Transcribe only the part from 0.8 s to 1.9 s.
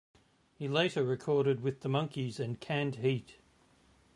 recorded with the